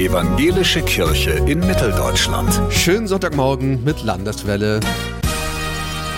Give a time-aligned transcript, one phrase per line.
[0.00, 2.60] Evangelische Kirche in Mitteldeutschland.
[2.70, 4.80] Schönen Sonntagmorgen mit Landeswelle.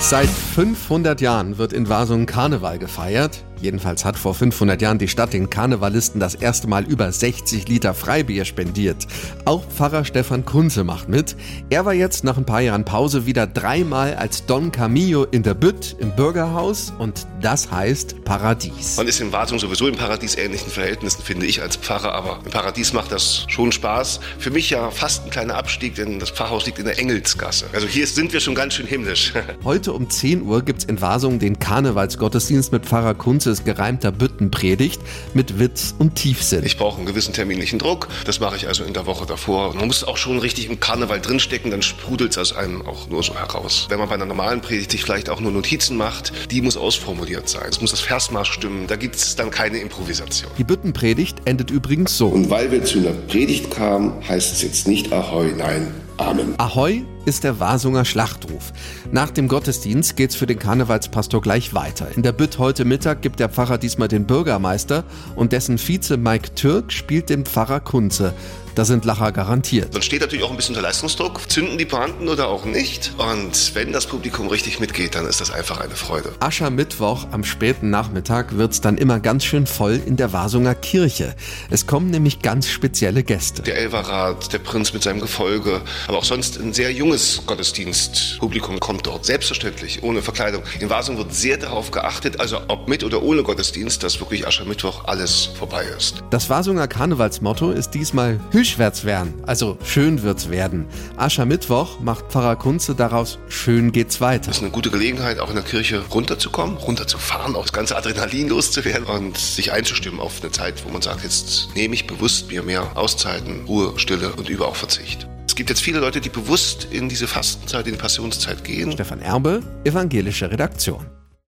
[0.00, 3.44] Seit 500 Jahren wird in Wasungen Karneval gefeiert.
[3.60, 7.94] Jedenfalls hat vor 500 Jahren die Stadt den Karnevalisten das erste Mal über 60 Liter
[7.94, 9.06] Freibier spendiert.
[9.44, 11.36] Auch Pfarrer Stefan Kunze macht mit.
[11.68, 15.54] Er war jetzt nach ein paar Jahren Pause wieder dreimal als Don Camillo in der
[15.54, 18.96] Bütt im Bürgerhaus und das heißt Paradies.
[18.96, 22.92] Man ist in Wartung sowieso in paradiesähnlichen Verhältnissen, finde ich als Pfarrer, aber im Paradies
[22.92, 24.20] macht das schon Spaß.
[24.38, 27.66] Für mich ja fast ein kleiner Abstieg, denn das Pfarrhaus liegt in der Engelsgasse.
[27.72, 29.32] Also hier sind wir schon ganz schön himmlisch.
[29.64, 35.00] Heute um 10 Uhr gibt's in Wasungen den Karnevalsgottesdienst mit Pfarrer Kunze Moses gereimter Büttenpredigt
[35.34, 36.64] mit Witz und Tiefsinn.
[36.64, 38.06] Ich brauche einen gewissen terminlichen Druck.
[38.24, 39.74] Das mache ich also in der Woche davor.
[39.74, 43.24] Man muss auch schon richtig im Karneval drinstecken, dann sprudelt es aus einem auch nur
[43.24, 43.86] so heraus.
[43.88, 47.48] Wenn man bei einer normalen Predigt sich vielleicht auch nur Notizen macht, die muss ausformuliert
[47.48, 47.66] sein.
[47.68, 48.86] Es muss das Versmaß stimmen.
[48.86, 50.50] Da gibt es dann keine Improvisation.
[50.56, 52.28] Die Büttenpredigt endet übrigens so.
[52.28, 56.54] Und weil wir zu einer Predigt kamen, heißt es jetzt nicht Ahoi, nein, Amen.
[56.58, 58.72] Ahoi ist der Wasunger Schlachtruf.
[59.12, 62.08] Nach dem Gottesdienst geht's für den Karnevalspastor gleich weiter.
[62.16, 65.04] In der Bütt heute Mittag gibt der Pfarrer diesmal den Bürgermeister
[65.36, 68.34] und dessen Vize Mike Türk spielt den Pfarrer Kunze.
[68.74, 69.94] Da sind Lacher garantiert.
[69.94, 71.50] Dann steht natürlich auch ein bisschen unter Leistungsdruck.
[71.50, 73.12] Zünden die Pointen oder auch nicht?
[73.18, 76.32] Und wenn das Publikum richtig mitgeht, dann ist das einfach eine Freude.
[76.38, 81.34] Aschermittwoch am späten Nachmittag wird's dann immer ganz schön voll in der Wasunger Kirche.
[81.68, 83.62] Es kommen nämlich ganz spezielle Gäste.
[83.62, 87.09] Der Elverrat, der Prinz mit seinem Gefolge, aber auch sonst ein sehr junges
[87.46, 89.24] Gottesdienstpublikum kommt dort.
[89.24, 90.62] Selbstverständlich, ohne Verkleidung.
[90.80, 95.04] In Wasung wird sehr darauf geachtet, also ob mit oder ohne Gottesdienst, dass wirklich Aschermittwoch
[95.06, 96.22] alles vorbei ist.
[96.30, 100.86] Das Wasunger Karnevalsmotto ist diesmal Hüschwärts werden, also schön wird's werden.
[101.16, 104.46] Aschermittwoch macht Pfarrer Kunze daraus schön geht's weiter.
[104.46, 108.48] Das ist eine gute Gelegenheit, auch in der Kirche runterzukommen, runterzufahren, auch das ganze Adrenalin
[108.48, 112.62] loszuwerden und sich einzustimmen auf eine Zeit, wo man sagt, jetzt nehme ich bewusst mir
[112.62, 115.29] mehr Auszeiten, Ruhe, Stille und über auch Verzicht.
[115.60, 118.92] Es gibt jetzt viele Leute, die bewusst in diese Fastenzeit, in die Passionszeit gehen.
[118.92, 121.04] Stefan Erbe, evangelische Redaktion.